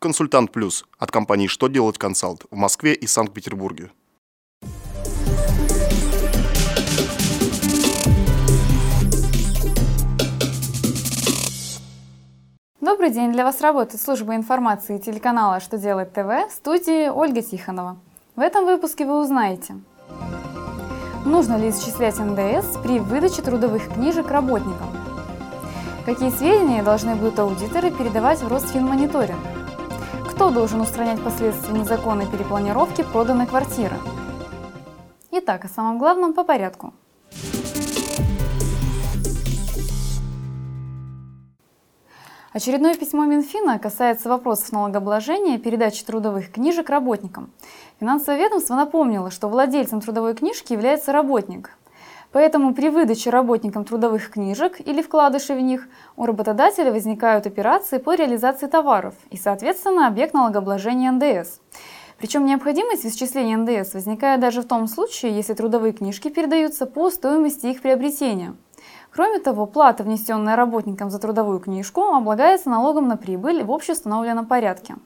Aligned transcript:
Консультант 0.00 0.52
Плюс 0.52 0.84
от 1.00 1.10
компании 1.10 1.48
«Что 1.48 1.66
делать 1.66 1.98
консалт» 1.98 2.44
в 2.52 2.56
Москве 2.56 2.94
и 2.94 3.08
Санкт-Петербурге. 3.08 3.90
Добрый 12.80 13.10
день! 13.10 13.32
Для 13.32 13.42
вас 13.42 13.60
работает 13.60 14.00
служба 14.00 14.36
информации 14.36 14.98
телеканала 14.98 15.58
«Что 15.58 15.78
делать 15.78 16.12
ТВ» 16.12 16.48
в 16.48 16.52
студии 16.52 17.08
Ольга 17.08 17.42
Тихонова. 17.42 17.98
В 18.36 18.40
этом 18.40 18.66
выпуске 18.66 19.04
вы 19.04 19.20
узнаете, 19.20 19.80
нужно 21.26 21.56
ли 21.56 21.70
исчислять 21.70 22.20
НДС 22.20 22.76
при 22.84 23.00
выдаче 23.00 23.42
трудовых 23.42 23.92
книжек 23.92 24.30
работникам, 24.30 24.96
какие 26.06 26.30
сведения 26.30 26.84
должны 26.84 27.16
будут 27.16 27.40
аудиторы 27.40 27.90
передавать 27.90 28.40
в 28.42 28.46
Росфинмониторинг, 28.46 29.57
кто 30.38 30.52
должен 30.52 30.80
устранять 30.80 31.20
последствия 31.20 31.76
незаконной 31.76 32.24
перепланировки 32.24 33.02
проданной 33.02 33.48
квартиры. 33.48 33.96
Итак, 35.32 35.64
о 35.64 35.68
самом 35.68 35.98
главном 35.98 36.32
по 36.32 36.44
порядку– 36.44 36.94
Очередное 42.58 42.96
письмо 42.96 43.24
Минфина 43.24 43.78
касается 43.78 44.28
вопросов 44.28 44.72
налогообложения 44.72 45.58
передачи 45.58 46.02
трудовых 46.02 46.50
книжек 46.50 46.90
работникам. 46.90 47.52
Финансовое 48.00 48.40
ведомство 48.40 48.74
напомнило, 48.74 49.30
что 49.30 49.48
владельцем 49.48 50.00
трудовой 50.00 50.34
книжки 50.34 50.72
является 50.72 51.12
работник. 51.12 51.77
Поэтому 52.32 52.74
при 52.74 52.88
выдаче 52.88 53.30
работникам 53.30 53.84
трудовых 53.84 54.30
книжек 54.30 54.80
или 54.80 55.02
вкладышей 55.02 55.56
в 55.56 55.60
них 55.60 55.88
у 56.16 56.26
работодателя 56.26 56.92
возникают 56.92 57.46
операции 57.46 57.98
по 57.98 58.14
реализации 58.14 58.66
товаров 58.66 59.14
и, 59.30 59.36
соответственно, 59.36 60.06
объект 60.06 60.34
налогообложения 60.34 61.10
НДС. 61.10 61.60
Причем 62.18 62.46
необходимость 62.46 63.04
в 63.04 63.08
исчислении 63.08 63.54
НДС 63.56 63.94
возникает 63.94 64.40
даже 64.40 64.62
в 64.62 64.66
том 64.66 64.88
случае, 64.88 65.36
если 65.36 65.54
трудовые 65.54 65.92
книжки 65.92 66.28
передаются 66.28 66.86
по 66.86 67.10
стоимости 67.10 67.66
их 67.66 67.80
приобретения– 67.80 68.54
Кроме 69.10 69.40
того, 69.40 69.66
плата, 69.66 70.04
внесенная 70.04 70.56
работникам 70.56 71.10
за 71.10 71.18
трудовую 71.18 71.60
книжку, 71.60 72.02
облагается 72.02 72.70
налогом 72.70 73.08
на 73.08 73.16
прибыль 73.16 73.64
в 73.64 73.72
общеустановленном 73.72 74.46
порядке. 74.46 74.96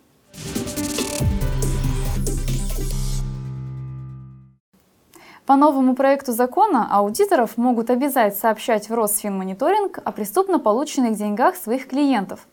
По 5.44 5.56
новому 5.56 5.96
проекту 5.96 6.30
закона 6.30 6.86
аудиторов 6.88 7.56
могут 7.56 7.90
обязать 7.90 8.36
сообщать 8.36 8.88
в 8.88 8.94
Росфинмониторинг 8.94 9.98
о 10.04 10.12
преступно 10.12 10.60
полученных 10.60 11.16
деньгах 11.16 11.56
своих 11.56 11.88
клиентов. 11.88 12.46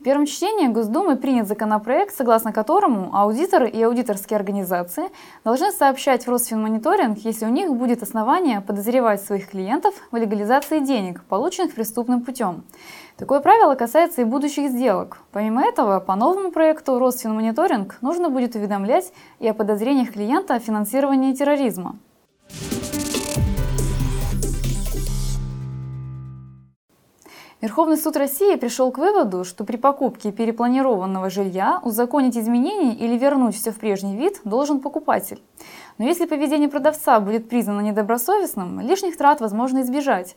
В 0.00 0.02
первом 0.02 0.26
чтении 0.26 0.66
Госдумы 0.66 1.14
принят 1.14 1.46
законопроект, 1.46 2.16
согласно 2.16 2.52
которому 2.52 3.14
аудиторы 3.14 3.68
и 3.68 3.80
аудиторские 3.80 4.38
организации 4.38 5.04
должны 5.44 5.70
сообщать 5.70 6.26
в 6.26 6.30
Росфинмониторинг, 6.30 7.18
если 7.18 7.46
у 7.46 7.48
них 7.48 7.72
будет 7.72 8.02
основание 8.02 8.60
подозревать 8.60 9.22
своих 9.22 9.50
клиентов 9.50 9.94
в 10.10 10.16
легализации 10.16 10.80
денег, 10.80 11.22
полученных 11.28 11.76
преступным 11.76 12.22
путем. 12.22 12.64
Такое 13.18 13.38
правило 13.38 13.76
касается 13.76 14.22
и 14.22 14.24
будущих 14.24 14.68
сделок. 14.70 15.18
Помимо 15.30 15.64
этого, 15.64 16.00
по 16.00 16.16
новому 16.16 16.50
проекту 16.50 16.98
Росфинмониторинг 16.98 17.98
нужно 18.00 18.30
будет 18.30 18.56
уведомлять 18.56 19.12
и 19.38 19.46
о 19.46 19.54
подозрениях 19.54 20.14
клиента 20.14 20.56
о 20.56 20.58
финансировании 20.58 21.34
терроризма. 21.34 22.00
Верховный 27.62 27.96
суд 27.96 28.16
России 28.16 28.56
пришел 28.56 28.90
к 28.90 28.98
выводу, 28.98 29.44
что 29.44 29.62
при 29.62 29.76
покупке 29.76 30.32
перепланированного 30.32 31.30
жилья 31.30 31.78
узаконить 31.84 32.36
изменения 32.36 32.92
или 32.92 33.16
вернуть 33.16 33.54
все 33.54 33.70
в 33.70 33.76
прежний 33.76 34.16
вид 34.16 34.40
должен 34.42 34.80
покупатель. 34.80 35.40
Но 35.96 36.04
если 36.04 36.26
поведение 36.26 36.68
продавца 36.68 37.20
будет 37.20 37.48
признано 37.48 37.80
недобросовестным, 37.82 38.80
лишних 38.80 39.16
трат 39.16 39.40
возможно 39.40 39.82
избежать. 39.82 40.36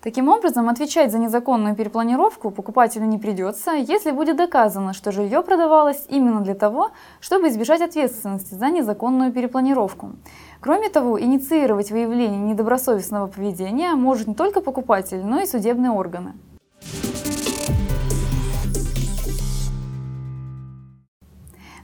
Таким 0.00 0.28
образом, 0.28 0.68
отвечать 0.68 1.10
за 1.10 1.18
незаконную 1.18 1.74
перепланировку 1.74 2.52
покупателю 2.52 3.06
не 3.06 3.18
придется, 3.18 3.72
если 3.72 4.12
будет 4.12 4.36
доказано, 4.36 4.92
что 4.92 5.10
жилье 5.10 5.42
продавалось 5.42 6.06
именно 6.08 6.40
для 6.40 6.54
того, 6.54 6.92
чтобы 7.18 7.48
избежать 7.48 7.80
ответственности 7.80 8.54
за 8.54 8.70
незаконную 8.70 9.32
перепланировку. 9.32 10.12
Кроме 10.60 10.88
того, 10.88 11.20
инициировать 11.20 11.90
выявление 11.90 12.38
недобросовестного 12.38 13.26
поведения 13.26 13.96
может 13.96 14.28
не 14.28 14.36
только 14.36 14.60
покупатель, 14.60 15.24
но 15.24 15.40
и 15.40 15.46
судебные 15.46 15.90
органы. 15.90 16.34